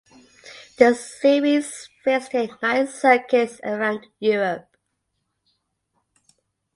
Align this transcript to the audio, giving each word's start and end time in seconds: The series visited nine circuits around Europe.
The 0.79 0.95
series 0.95 1.87
visited 2.03 2.53
nine 2.63 2.87
circuits 2.87 3.61
around 3.63 4.07
Europe. 4.19 4.75